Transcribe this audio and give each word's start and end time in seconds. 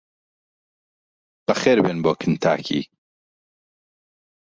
بەخێربێن 1.45 1.97
بۆ 2.03 2.11
کنتاکی! 2.21 2.81